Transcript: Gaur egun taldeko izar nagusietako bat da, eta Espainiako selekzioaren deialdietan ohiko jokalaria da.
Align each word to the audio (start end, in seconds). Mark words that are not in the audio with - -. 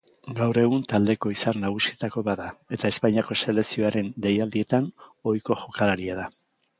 Gaur 0.37 0.57
egun 0.59 0.85
taldeko 0.93 1.33
izar 1.33 1.57
nagusietako 1.65 2.23
bat 2.29 2.41
da, 2.41 2.47
eta 2.77 2.91
Espainiako 2.93 3.37
selekzioaren 3.43 4.09
deialdietan 4.27 4.89
ohiko 5.33 5.59
jokalaria 5.65 6.17
da. 6.23 6.27